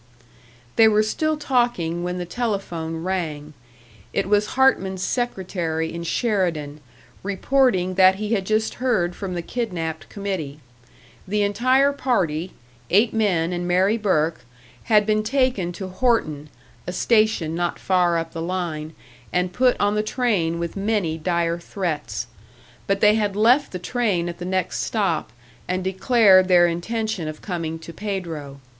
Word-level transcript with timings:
They 0.77 0.87
were 0.87 1.03
still 1.03 1.37
talking 1.37 2.03
when 2.03 2.17
the 2.17 2.25
telephone 2.25 3.03
rang. 3.03 3.53
It 4.13 4.27
was 4.27 4.47
Hartman's 4.57 5.03
secretary 5.03 5.93
in 5.93 6.01
Sheridan, 6.05 6.79
reporting 7.21 7.93
that 7.93 8.15
he 8.15 8.33
had 8.33 8.47
just 8.47 8.73
heard 8.81 9.15
from 9.15 9.35
the 9.35 9.43
kidnapped 9.43 10.09
committee. 10.09 10.59
The 11.27 11.43
entire 11.43 11.93
party, 11.93 12.53
eight 12.89 13.13
men 13.13 13.53
and 13.53 13.67
Mary 13.67 13.95
Burke, 13.95 14.43
had 14.85 15.05
been 15.05 15.21
taken 15.21 15.71
to 15.73 15.87
Horton, 15.89 16.49
a 16.87 16.91
station 16.93 17.53
not 17.53 17.77
far 17.77 18.17
up 18.17 18.33
the 18.33 18.41
line, 18.41 18.95
and 19.31 19.53
put 19.53 19.79
on 19.79 19.93
the 19.93 20.01
train 20.01 20.57
with 20.57 20.75
many 20.75 21.19
dire 21.19 21.59
threats. 21.59 22.25
But 22.87 23.01
they 23.01 23.13
had 23.13 23.35
left 23.35 23.71
the 23.71 23.77
train 23.77 24.27
at 24.29 24.39
the 24.39 24.45
next 24.45 24.79
stop, 24.79 25.31
and 25.67 25.83
declared 25.83 26.47
their 26.47 26.65
intention 26.65 27.27
of 27.27 27.43
coming 27.43 27.77
to 27.77 27.93
Pedro. 27.93 28.61